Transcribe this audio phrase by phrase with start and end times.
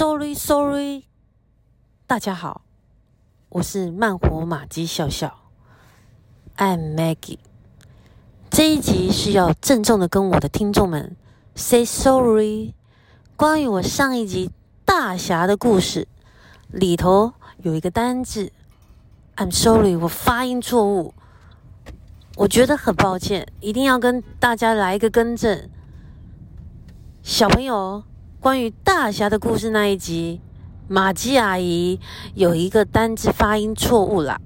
[0.00, 1.04] Sorry, Sorry，
[2.06, 2.62] 大家好，
[3.50, 5.42] 我是慢活马姬笑笑
[6.56, 7.36] ，I'm Maggie。
[8.48, 11.14] 这一集是要郑重的跟我的听众们
[11.54, 12.72] say sorry。
[13.36, 14.50] 关于我上一集
[14.86, 16.08] 大侠的故事
[16.68, 18.50] 里头有一个单字
[19.36, 21.12] ，I'm sorry，我发音错误，
[22.36, 25.68] 我觉得很抱歉，一定要跟大家来一个更正。
[27.22, 28.02] 小朋友，
[28.40, 30.40] 关于大侠的故事那一集，
[30.88, 32.00] 马姬阿姨
[32.34, 34.40] 有一个单字发音错误啦，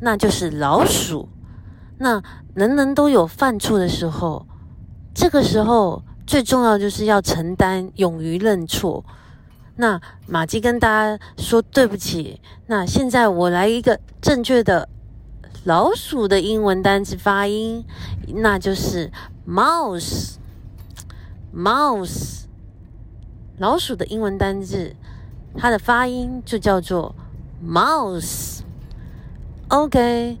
[0.00, 1.28] 那就是老鼠。
[1.98, 2.22] 那
[2.54, 4.46] 人人都有犯错的时候，
[5.12, 9.04] 这个时候最重要就是要承担，勇于认错。
[9.74, 12.40] 那马姬跟大家说对不起。
[12.68, 14.88] 那现在我来一个正确的
[15.64, 17.84] 老鼠的英文单词发音，
[18.28, 19.10] 那就是
[19.44, 20.36] mouse。
[21.52, 22.43] mouse，
[23.58, 24.96] 老鼠的英文单字，
[25.56, 27.14] 它的发音就叫做
[27.64, 28.60] mouse。
[29.68, 30.36] OK，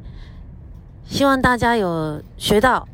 [1.06, 2.88] 希望大家有学到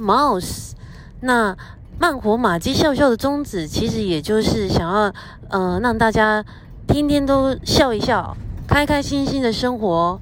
[0.00, 0.72] mouse。
[1.20, 1.56] 那
[1.98, 5.12] 慢活马姬笑笑的宗旨，其实也就是想要，
[5.50, 6.44] 嗯，让大家
[6.88, 10.20] 天天都笑一笑，开开心心的生活。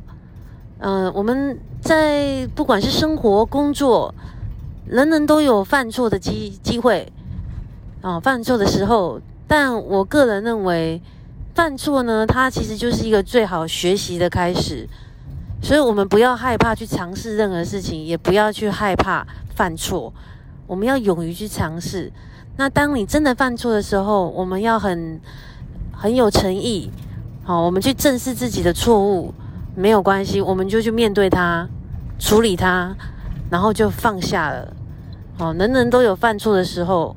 [0.80, 4.14] 嗯，我们在不管是生活、工作，
[4.86, 7.10] 人人都有犯错的机机会。
[8.02, 9.20] 啊，犯错的时候，
[9.50, 11.02] 但我个人认为，
[11.56, 14.88] 犯错呢，它其实就是一个最好学习的开始。
[15.60, 20.12] 所以，我们不要害怕去尝试任何事情，也不要去害怕犯错。
[20.68, 22.12] 我们要勇于去尝试。
[22.58, 25.20] 那当你真的犯错的时候，我们要很
[25.90, 26.88] 很有诚意。
[27.42, 29.34] 好，我们去正视自己的错误，
[29.74, 31.66] 没有关系，我们就去面对它，
[32.20, 32.94] 处理它，
[33.50, 34.72] 然后就放下了。
[35.36, 37.16] 好，人人都有犯错的时候。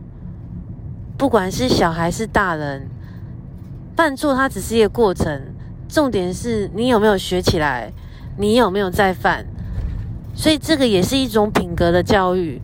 [1.24, 2.86] 不管是小孩是大人，
[3.96, 5.42] 犯错它只是一个过程，
[5.88, 7.94] 重点是你有没有学起来，
[8.36, 9.46] 你有没有再犯，
[10.36, 12.62] 所以这个也是一种品格的教育。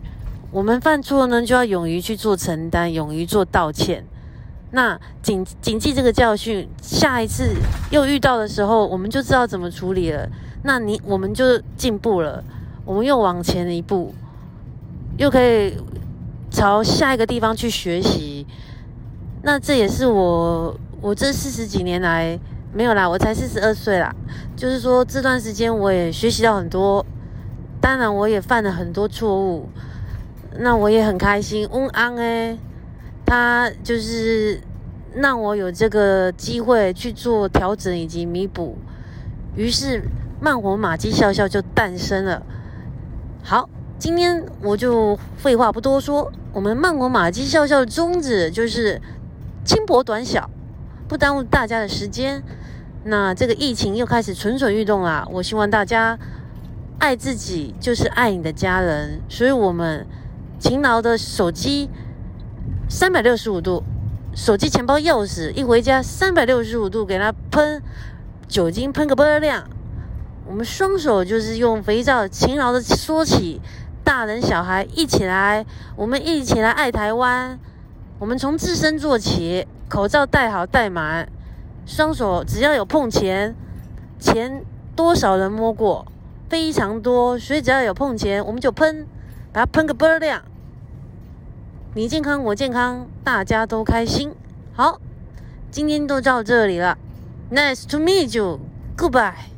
[0.50, 4.04] 我们犯错呢，就要勇于去做承担，勇于做道歉。
[4.72, 7.54] 那谨谨记这个教训，下一次
[7.90, 10.28] 又遇到的时候，我们就知道怎么处理了。
[10.64, 12.44] 那你我们就进步了，
[12.84, 14.14] 我们又往前一步，
[15.16, 15.72] 又可以。
[16.50, 18.46] 朝下一个地方去学习，
[19.42, 22.38] 那这也是我我这四十几年来
[22.74, 24.14] 没有啦，我才四十二岁啦。
[24.56, 27.06] 就是说这段时间我也学习到很多，
[27.80, 29.68] 当然我也犯了很多错误，
[30.58, 31.68] 那我也很开心。
[31.70, 32.58] 翁安哎，
[33.24, 34.60] 他就是
[35.14, 38.76] 让我有这个机会去做调整以及弥补，
[39.54, 40.02] 于是
[40.40, 42.42] 慢火马姬笑笑就诞生了。
[43.42, 43.68] 好。
[44.00, 48.98] 今天我就废话不多说，我们曼谷马姬笑笑的宗旨就是
[49.62, 50.48] 轻薄短小，
[51.06, 52.42] 不耽误大家的时间。
[53.04, 56.18] 那这个疫情又开始蠢蠢欲动啦，我希望大家
[56.98, 60.06] 爱自己就是爱你的家人，所以我们
[60.58, 61.90] 勤劳的手机
[62.88, 63.82] 三百六十五度，
[64.34, 67.82] 手机、钱包、钥匙一回家三百六十五度给它喷
[68.48, 69.68] 酒精，喷个倍儿亮。
[70.46, 73.60] 我们双手就是用肥皂勤劳的搓起。
[74.10, 77.56] 大人小孩一起来，我们一起来爱台湾。
[78.18, 81.28] 我们从自身做起，口罩戴好戴满，
[81.86, 83.54] 双手只要有碰钱，
[84.18, 84.64] 钱
[84.96, 86.04] 多少人摸过，
[86.48, 89.06] 非常多，所以只要有碰钱，我们就喷，
[89.52, 90.42] 把它喷个倍亮。
[91.94, 94.34] 你健康，我健康，大家都开心。
[94.72, 95.00] 好，
[95.70, 96.98] 今天都到这里了
[97.52, 99.49] ，Nice to meet you，Goodbye。